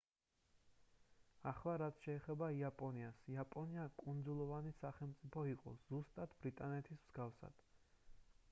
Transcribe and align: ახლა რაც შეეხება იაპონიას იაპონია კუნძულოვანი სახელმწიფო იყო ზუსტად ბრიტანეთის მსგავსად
ახლა 1.49 1.75
რაც 1.81 1.99
შეეხება 2.05 2.47
იაპონიას 2.61 3.21
იაპონია 3.35 3.85
კუნძულოვანი 4.03 4.73
სახელმწიფო 4.79 5.47
იყო 5.53 5.75
ზუსტად 5.91 6.37
ბრიტანეთის 6.41 7.05
მსგავსად 7.05 7.63